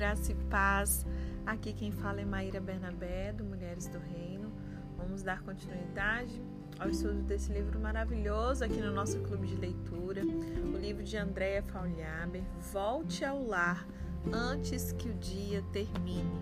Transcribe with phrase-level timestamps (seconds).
[0.00, 1.04] graça e paz.
[1.44, 4.50] Aqui quem fala é Maíra Bernabé, do Mulheres do Reino.
[4.96, 6.42] Vamos dar continuidade
[6.78, 11.62] ao estudo desse livro maravilhoso aqui no nosso clube de leitura, o livro de Andréa
[11.64, 12.42] Faulhaber,
[12.72, 13.86] Volte ao Lar
[14.32, 16.32] antes que o dia termine.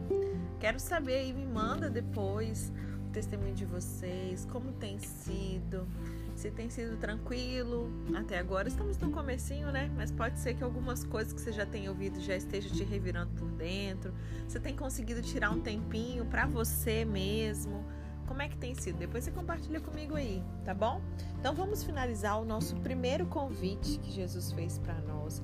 [0.61, 2.72] Quero saber aí, me manda depois
[3.19, 5.89] testemunho de vocês, como tem sido,
[6.37, 8.68] se tem sido tranquilo até agora.
[8.68, 9.90] Estamos no comecinho, né?
[9.96, 13.32] Mas pode ser que algumas coisas que você já tenha ouvido já esteja te revirando
[13.35, 14.14] por dentro.
[14.46, 17.85] Você tem conseguido tirar um tempinho para você mesmo.
[18.25, 18.99] Como é que tem sido?
[18.99, 21.03] Depois você compartilha comigo aí, tá bom?
[21.40, 25.43] Então vamos finalizar o nosso primeiro convite que Jesus fez para nós.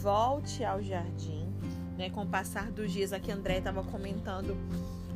[0.00, 1.52] Volte ao jardim,
[1.98, 2.08] né?
[2.08, 4.56] Com o passar dos dias, aqui André estava comentando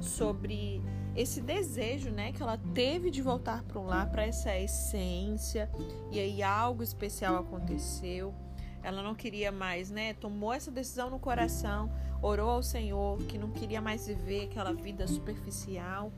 [0.00, 0.82] sobre
[1.14, 5.70] esse desejo, né, que ela teve de voltar para um lar, para essa essência,
[6.10, 8.34] e aí algo especial aconteceu.
[8.82, 10.14] Ela não queria mais, né?
[10.14, 15.06] Tomou essa decisão no coração, orou ao Senhor que não queria mais viver aquela vida
[15.06, 16.10] superficial.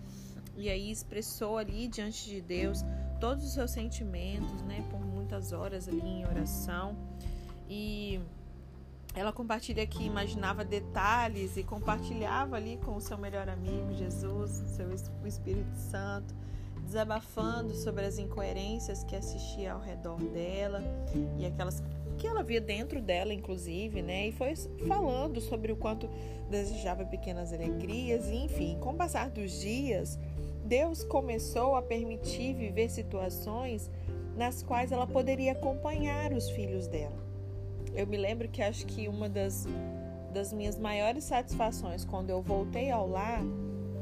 [0.56, 2.84] E aí expressou ali diante de Deus
[3.18, 6.96] todos os seus sentimentos, né, por muitas horas ali em oração.
[7.68, 8.20] E
[9.14, 14.90] ela compartilha que imaginava detalhes e compartilhava ali com o seu melhor amigo, Jesus, seu,
[15.26, 16.34] Espírito Santo,
[16.82, 20.82] desabafando sobre as incoerências que assistia ao redor dela
[21.38, 21.82] e aquelas
[22.16, 24.28] que ela via dentro dela, inclusive, né?
[24.28, 24.54] E foi
[24.86, 26.08] falando sobre o quanto
[26.50, 30.18] desejava pequenas alegrias, e enfim, com o passar dos dias,
[30.64, 33.90] Deus começou a permitir viver situações
[34.36, 37.31] nas quais ela poderia acompanhar os filhos dela
[37.94, 39.66] eu me lembro que acho que uma das,
[40.32, 43.42] das minhas maiores satisfações quando eu voltei ao lar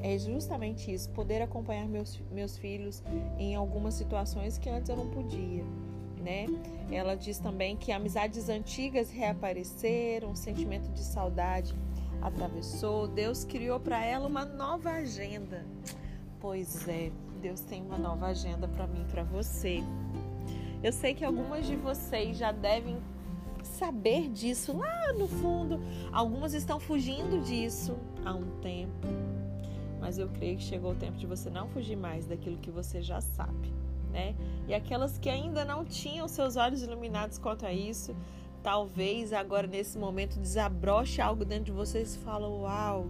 [0.02, 3.02] é justamente isso, poder acompanhar meus, meus filhos
[3.38, 5.64] em algumas situações que antes eu não podia.
[6.22, 6.46] Né?
[6.90, 11.74] Ela diz também que amizades antigas reapareceram, um sentimento de saudade
[12.20, 15.64] atravessou, Deus criou para ela uma nova agenda.
[16.38, 19.82] Pois é, Deus tem uma nova agenda para mim, para você.
[20.82, 22.98] Eu sei que algumas de vocês já devem
[23.80, 25.80] saber disso lá no fundo.
[26.12, 27.96] Algumas estão fugindo disso
[28.26, 29.08] há um tempo.
[29.98, 33.00] Mas eu creio que chegou o tempo de você não fugir mais daquilo que você
[33.00, 33.72] já sabe,
[34.12, 34.34] né?
[34.68, 38.14] E aquelas que ainda não tinham seus olhos iluminados quanto a isso,
[38.62, 43.08] talvez agora nesse momento desabroche algo dentro de vocês e fala: "Uau,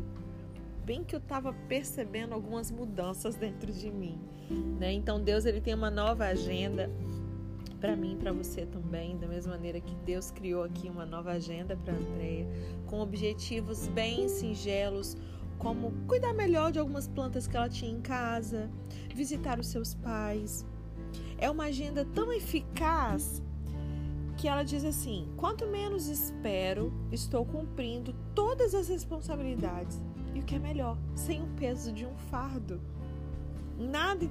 [0.85, 4.19] bem que eu estava percebendo algumas mudanças dentro de mim",
[4.79, 4.93] né?
[4.93, 6.91] Então Deus ele tem uma nova agenda
[7.81, 11.33] para mim e para você também, da mesma maneira que Deus criou aqui uma nova
[11.33, 12.47] agenda para Andréia,
[12.87, 15.17] com objetivos bem singelos,
[15.59, 18.71] como cuidar melhor de algumas plantas que ela tinha em casa,
[19.15, 20.65] visitar os seus pais.
[21.39, 23.43] É uma agenda tão eficaz
[24.37, 30.01] que ela diz assim: quanto menos espero, estou cumprindo todas as responsabilidades.
[30.35, 32.81] E o que é melhor, sem o peso de um fardo.
[33.81, 34.23] Nada,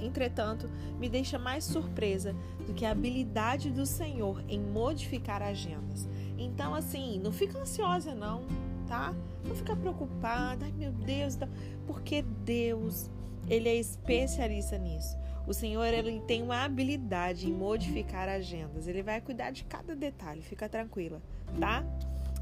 [0.00, 2.34] entretanto, me deixa mais surpresa
[2.66, 6.08] do que a habilidade do Senhor em modificar agendas.
[6.36, 8.42] Então, assim, não fica ansiosa, não,
[8.88, 9.14] tá?
[9.46, 11.38] Não fica preocupada, ai meu Deus,
[11.86, 13.08] porque Deus,
[13.48, 15.16] Ele é especialista nisso.
[15.46, 18.88] O Senhor, Ele tem uma habilidade em modificar agendas.
[18.88, 21.22] Ele vai cuidar de cada detalhe, fica tranquila,
[21.60, 21.84] tá?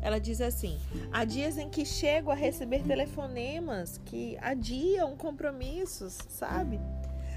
[0.02, 0.78] Ela diz assim:
[1.12, 6.80] há dias em que chego a receber telefonemas que adiam compromissos, sabe?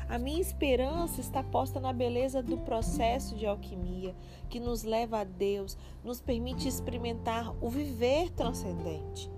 [0.10, 4.14] A minha esperança está posta na beleza do processo de alquimia
[4.50, 9.32] que nos leva a Deus, nos permite experimentar o viver transcendente.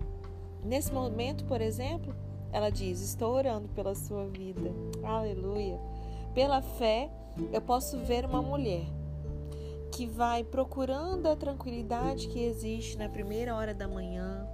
[0.64, 2.16] Nesse momento, por exemplo,
[2.52, 4.72] ela diz: Estou orando pela sua vida.
[5.04, 5.80] Aleluia.
[6.34, 7.10] Pela fé,
[7.54, 8.86] eu posso ver uma mulher
[9.96, 14.46] que vai procurando a tranquilidade que existe na primeira hora da manhã,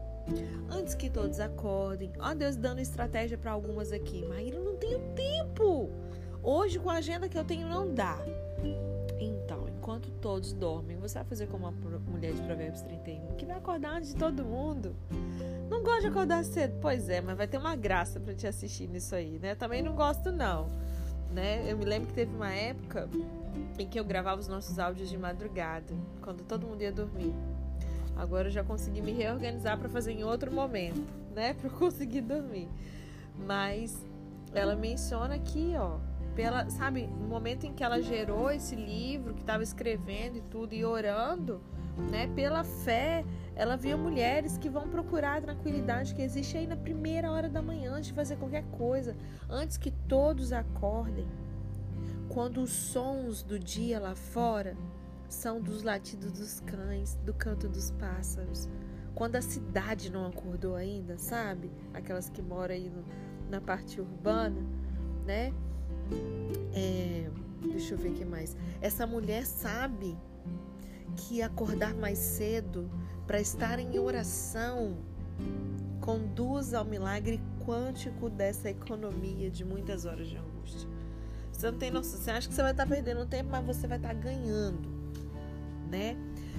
[0.69, 2.13] antes que todos acordem.
[2.19, 4.24] Ó, Deus dando estratégia para algumas aqui.
[4.24, 5.90] Maíra, não tenho tempo.
[6.44, 8.19] Hoje, com a agenda que eu tenho, não dá.
[9.19, 13.57] Então, enquanto todos dormem, você vai fazer como a mulher de Provérbios 31, que vai
[13.57, 14.95] acordar antes de todo mundo.
[15.71, 16.77] Não gosta de acordar cedo?
[16.80, 19.56] Pois é, mas vai ter uma graça para te assistir nisso aí, né?
[19.56, 20.69] Também não gosto, não.
[21.31, 21.72] Né?
[21.72, 23.10] Eu me lembro que teve uma época
[23.80, 27.33] em que eu gravava os nossos áudios de madrugada, quando todo mundo ia dormir.
[28.16, 31.01] Agora eu já consegui me reorganizar para fazer em outro momento,
[31.33, 32.68] né, para conseguir dormir.
[33.48, 34.06] Mas
[34.54, 35.98] ela menciona aqui, ó,
[36.36, 40.74] pela, sabe, no momento em que ela gerou esse livro, que estava escrevendo e tudo
[40.74, 41.62] e orando,
[42.10, 43.25] né, pela fé,
[43.56, 47.62] ela via mulheres que vão procurar a tranquilidade que existe aí na primeira hora da
[47.62, 49.15] manhã antes de fazer qualquer coisa,
[49.50, 51.27] antes que todos acordem
[52.30, 54.77] quando os sons do dia lá fora
[55.27, 58.69] são dos latidos dos cães, do canto dos pássaros,
[59.13, 61.69] quando a cidade não acordou ainda, sabe?
[61.94, 63.03] Aquelas que moram aí no,
[63.50, 64.62] na parte urbana,
[65.25, 65.53] né?
[66.74, 67.30] É,
[67.69, 68.56] deixa eu ver o que mais.
[68.81, 70.18] Essa mulher sabe
[71.15, 72.89] que acordar mais cedo
[73.31, 74.98] para estar em oração
[76.01, 80.89] conduz ao milagre quântico dessa economia de muitas horas de angústia.
[81.50, 83.95] Você não tem noção, você acha que você vai estar perdendo tempo, mas você vai
[83.95, 84.89] estar ganhando,
[85.89, 86.18] né?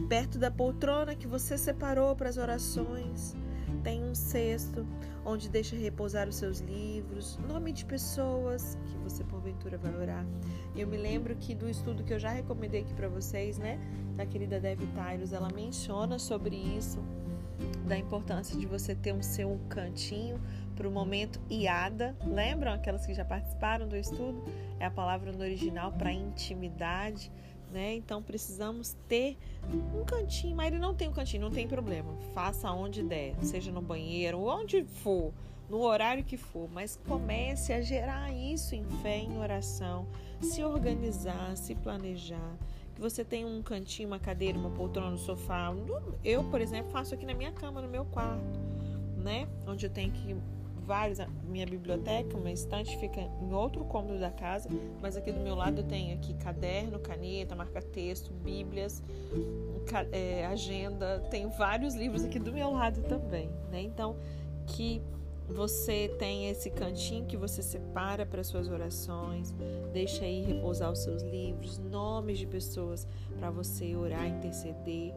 [0.08, 3.36] Perto da poltrona que você separou para as orações,
[3.82, 4.86] tem um cesto
[5.24, 10.26] onde deixa repousar os seus livros, nome de pessoas que você porventura vai orar.
[10.74, 13.78] Eu me lembro que do estudo que eu já recomendei aqui para vocês, né,
[14.16, 16.98] da querida Debbie Tyros, ela menciona sobre isso,
[17.86, 20.40] da importância de você ter um seu cantinho
[20.74, 22.16] para o momento iada.
[22.26, 24.42] Lembram aquelas que já participaram do estudo?
[24.80, 27.30] É a palavra no original para intimidade
[27.72, 27.94] né?
[27.94, 29.36] Então precisamos ter
[29.94, 32.14] um cantinho, mas ele não tem um cantinho, não tem problema.
[32.34, 35.32] Faça onde der, seja no banheiro, onde for,
[35.68, 40.06] no horário que for, mas comece a gerar isso em fé, em oração,
[40.40, 42.56] se organizar, se planejar.
[42.94, 45.74] Que você tenha um cantinho, uma cadeira, uma poltrona no sofá.
[46.22, 48.60] Eu, por exemplo, faço aqui na minha cama, no meu quarto,
[49.16, 49.48] né?
[49.66, 50.36] Onde eu tenho que
[50.86, 51.18] vários.
[51.44, 54.68] Minha biblioteca, uma estante fica em outro cômodo da casa,
[55.00, 59.02] mas aqui do meu lado eu tenho aqui caderno, caneta, marca-texto, bíblias,
[60.10, 61.20] é, agenda.
[61.30, 63.80] Tenho vários livros aqui do meu lado também, né?
[63.80, 64.16] Então,
[64.66, 65.02] que
[65.48, 69.54] você tem esse cantinho que você separa para suas orações,
[69.92, 73.06] deixa aí repousar os seus livros, nomes de pessoas
[73.38, 75.12] para você orar, interceder.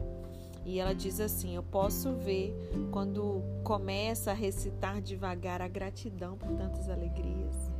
[0.66, 2.52] E ela diz assim: Eu posso ver
[2.90, 7.70] quando começa a recitar devagar a gratidão por tantas alegrias.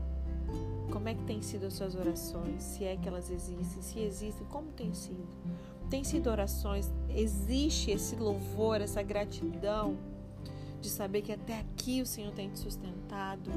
[0.92, 2.62] Como é que tem sido as suas orações?
[2.62, 5.26] Se é que elas existem, se existem, como tem sido?
[5.90, 9.96] Tem sido orações, existe esse louvor, essa gratidão
[10.80, 13.50] de saber que até aqui o Senhor tem te sustentado,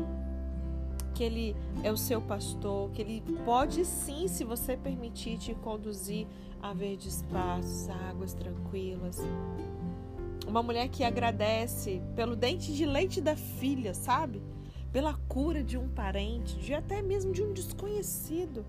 [1.20, 6.26] que Ele é o seu pastor, que Ele pode sim, se você permitir, te conduzir
[6.62, 9.18] a verdes passos, águas tranquilas.
[10.48, 14.42] Uma mulher que agradece pelo dente de leite da filha, sabe?
[14.94, 18.66] Pela cura de um parente, de até mesmo de um desconhecido.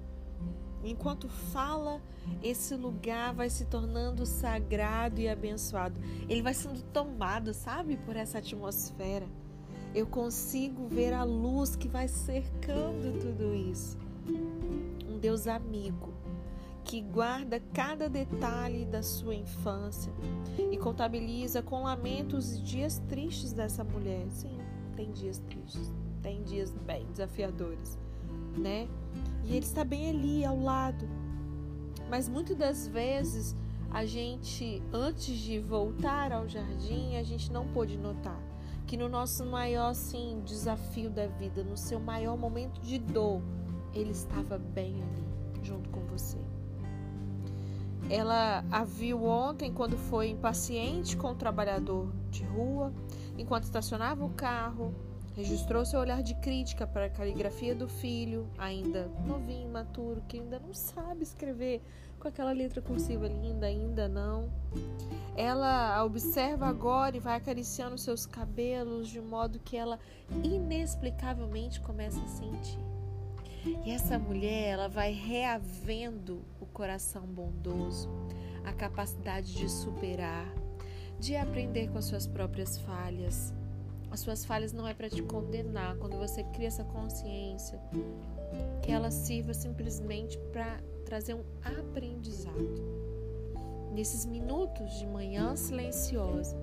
[0.82, 2.02] Enquanto fala,
[2.42, 6.00] esse lugar vai se tornando sagrado e abençoado.
[6.28, 9.28] Ele vai sendo tomado, sabe, por essa atmosfera.
[9.94, 13.98] Eu consigo ver a luz que vai cercando tudo isso.
[15.08, 16.14] Um Deus amigo,
[16.84, 20.12] que guarda cada detalhe da sua infância
[20.70, 24.26] e contabiliza com lamentos os dias tristes dessa mulher.
[24.30, 24.56] Sim,
[24.94, 27.98] tem dias tristes, tem dias bem desafiadores,
[28.56, 28.88] né?
[29.44, 31.08] E ele está bem ali ao lado.
[32.08, 33.56] Mas muitas das vezes
[33.90, 38.49] a gente, antes de voltar ao jardim, a gente não pôde notar
[38.90, 43.40] que no nosso maior sim, desafio da vida, no seu maior momento de dor,
[43.94, 46.36] ele estava bem ali, junto com você.
[48.10, 52.92] Ela a viu ontem quando foi impaciente com o trabalhador de rua,
[53.38, 54.92] enquanto estacionava o carro,
[55.34, 60.58] registrou seu olhar de crítica para a caligrafia do filho, ainda novinho, imaturo, que ainda
[60.58, 61.80] não sabe escrever
[62.18, 64.52] com aquela letra cursiva linda, ainda não.
[65.34, 69.98] Ela a observa agora e vai acariciando seus cabelos de modo que ela
[70.44, 72.78] inexplicavelmente começa a sentir.
[73.84, 78.08] E essa mulher, ela vai reavendo o coração bondoso,
[78.64, 80.46] a capacidade de superar,
[81.18, 83.52] de aprender com as suas próprias falhas.
[84.10, 87.80] As suas falhas não é para te condenar, quando você cria essa consciência,
[88.82, 93.00] que ela sirva simplesmente para trazer um aprendizado.
[93.92, 96.56] Nesses minutos de manhã silenciosa,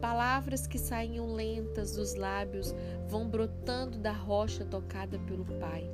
[0.00, 2.74] Palavras que saíam lentas dos lábios
[3.08, 5.90] vão brotando da rocha tocada pelo Pai.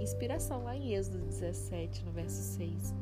[0.00, 2.94] Inspiração lá em Êxodo 17, no verso 6.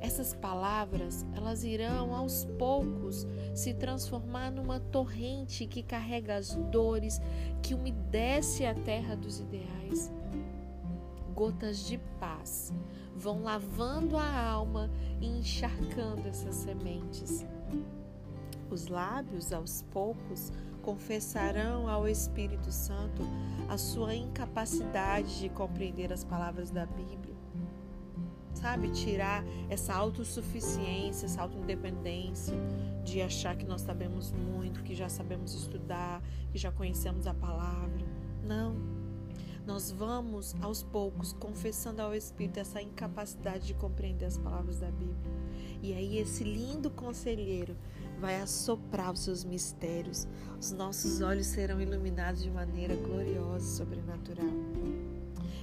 [0.00, 7.20] Essas palavras, elas irão aos poucos se transformar numa torrente que carrega as dores,
[7.62, 10.12] que umedece a terra dos ideais.
[11.34, 12.72] Gotas de paz
[13.16, 14.90] vão lavando a alma
[15.20, 17.44] e encharcando essas sementes.
[18.70, 20.52] Os lábios, aos poucos,
[20.82, 23.22] confessarão ao Espírito Santo
[23.68, 27.37] a sua incapacidade de compreender as palavras da Bíblia.
[28.60, 32.54] Sabe, tirar essa autossuficiência, essa autoindependência
[33.04, 38.04] de achar que nós sabemos muito, que já sabemos estudar, que já conhecemos a palavra.
[38.42, 38.74] Não.
[39.64, 45.32] Nós vamos aos poucos confessando ao Espírito essa incapacidade de compreender as palavras da Bíblia.
[45.80, 47.76] E aí esse lindo conselheiro
[48.20, 50.26] vai assoprar os seus mistérios.
[50.58, 54.50] Os nossos olhos serão iluminados de maneira gloriosa e sobrenatural.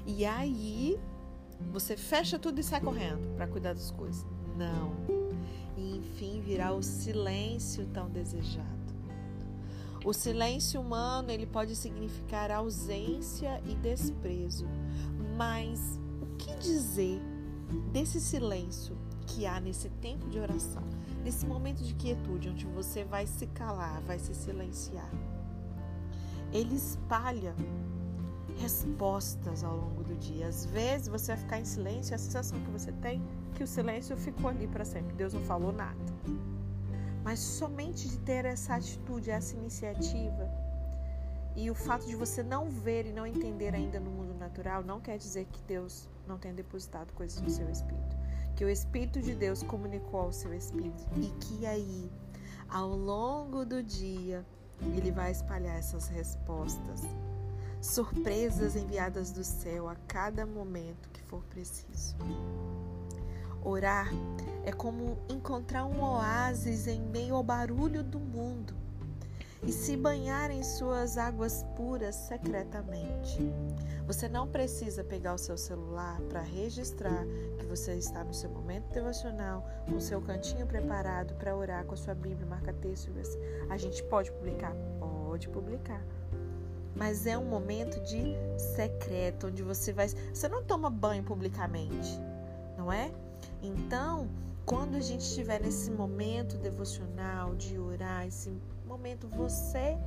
[0.08, 0.98] E aí,
[1.72, 4.26] você fecha tudo e sai correndo para cuidar das coisas.
[4.58, 4.94] Não.
[5.78, 8.66] E enfim virá o silêncio tão desejado.
[10.04, 14.68] O silêncio humano, ele pode significar ausência e desprezo.
[15.36, 17.20] Mas o que dizer
[17.92, 18.96] desse silêncio
[19.26, 20.84] que há nesse tempo de oração?
[21.26, 25.10] nesse momento de quietude, onde você vai se calar, vai se silenciar.
[26.54, 27.56] Ele espalha
[28.58, 30.48] respostas ao longo do dia.
[30.48, 33.68] Às vezes você vai ficar em silêncio a sensação que você tem é que o
[33.68, 35.14] silêncio ficou ali para sempre.
[35.16, 35.96] Deus não falou nada.
[37.24, 40.50] Mas somente de ter essa atitude, essa iniciativa,
[41.56, 45.00] e o fato de você não ver e não entender ainda no mundo natural, não
[45.00, 48.16] quer dizer que Deus não tenha depositado coisas no seu espírito
[48.56, 52.10] que o Espírito de Deus comunicou ao seu espírito e que aí,
[52.70, 54.46] ao longo do dia,
[54.96, 57.02] ele vai espalhar essas respostas,
[57.86, 62.16] surpresas enviadas do céu a cada momento que for preciso.
[63.64, 64.10] Orar
[64.64, 68.76] é como encontrar um oásis em meio ao barulho do mundo
[69.64, 73.40] e se banhar em suas águas puras secretamente.
[74.06, 77.26] Você não precisa pegar o seu celular para registrar
[77.58, 81.96] que você está no seu momento devocional, com o seu cantinho preparado para orar com
[81.96, 83.12] a sua Bíblia, marca texto.
[83.70, 84.76] A gente pode publicar?
[85.00, 86.06] Pode publicar.
[86.96, 90.08] Mas é um momento de secreto, onde você vai.
[90.08, 92.20] Você não toma banho publicamente,
[92.78, 93.12] não é?
[93.62, 94.30] Então,
[94.66, 98.52] quando a gente estiver nesse momento devocional de orar, esse
[98.86, 99.98] momento você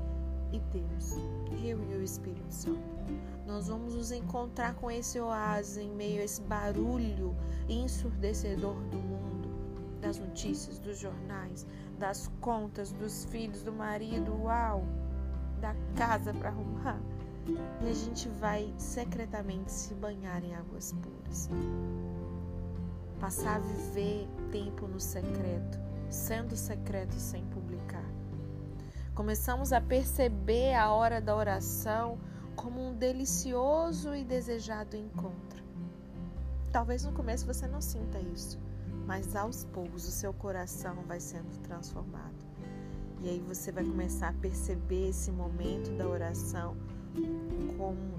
[0.52, 1.12] e Deus,
[1.62, 2.80] eu e o Espírito Santo.
[3.46, 7.36] Nós vamos nos encontrar com esse oásis em meio a esse barulho
[7.68, 9.48] ensurdecedor do mundo,
[10.00, 11.66] das notícias, dos jornais,
[11.98, 14.84] das contas, dos filhos, do marido, uau,
[15.58, 17.00] da casa para arrumar.
[17.82, 21.48] E a gente vai secretamente se banhar em águas puras.
[23.20, 28.04] Passar a viver tempo no secreto, sendo secreto sem publicar
[29.18, 32.20] Começamos a perceber a hora da oração
[32.54, 35.60] como um delicioso e desejado encontro.
[36.70, 38.60] Talvez no começo você não sinta isso,
[39.08, 42.47] mas aos poucos o seu coração vai sendo transformado.
[43.20, 46.76] E aí você vai começar a perceber esse momento da oração
[47.76, 48.14] como,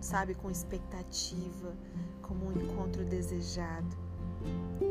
[0.00, 1.74] sabe, com expectativa,
[2.20, 3.96] como um encontro desejado.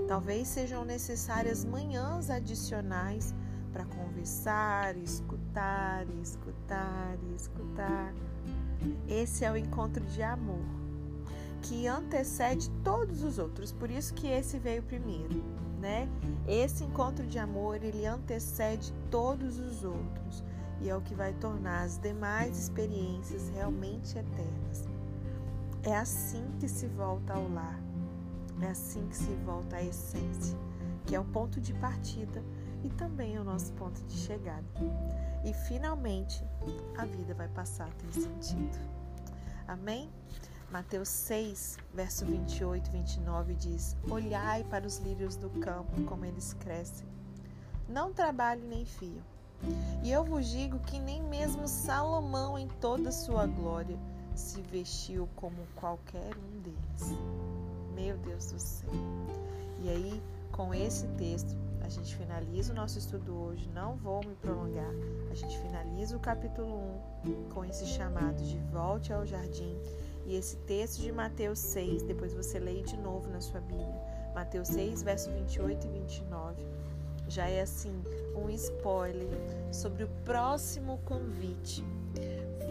[0.07, 3.35] Talvez sejam necessárias manhãs adicionais
[3.71, 8.13] para conversar, escutar, escutar, escutar.
[9.07, 10.81] Esse é o encontro de amor
[11.61, 15.43] que antecede todos os outros, por isso que esse veio primeiro,
[15.81, 16.07] né?
[16.47, 20.43] Esse encontro de amor, ele antecede todos os outros
[20.79, 24.87] e é o que vai tornar as demais experiências realmente eternas.
[25.83, 27.79] É assim que se volta ao lar.
[28.61, 30.55] É assim que se volta à essência,
[31.05, 32.43] que é o ponto de partida
[32.83, 34.63] e também é o nosso ponto de chegada.
[35.43, 36.43] E finalmente
[36.95, 38.79] a vida vai passar a ter sentido.
[39.67, 40.11] Amém?
[40.71, 46.53] Mateus 6, verso 28 e 29 diz: Olhai para os lírios do campo, como eles
[46.53, 47.05] crescem.
[47.89, 49.21] Não trabalhem nem fiam.
[50.01, 53.99] E eu vos digo que nem mesmo Salomão, em toda a sua glória,
[54.33, 57.19] se vestiu como qualquer um deles.
[57.93, 58.89] Meu Deus do céu.
[59.81, 60.23] E aí,
[60.53, 61.53] com esse texto,
[61.91, 64.89] gente finaliza o nosso estudo hoje, não vou me prolongar.
[65.29, 69.77] A gente finaliza o capítulo 1 com esse chamado de volte ao jardim
[70.25, 74.01] e esse texto de Mateus 6, depois você leia de novo na sua Bíblia.
[74.33, 76.65] Mateus 6, verso 28 e 29.
[77.27, 78.03] Já é assim
[78.35, 79.29] um spoiler
[79.71, 81.83] sobre o próximo convite.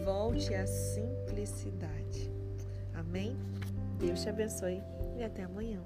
[0.05, 2.31] Volte à simplicidade.
[2.95, 3.37] Amém?
[3.99, 4.83] Deus te abençoe
[5.19, 5.81] e até amanhã.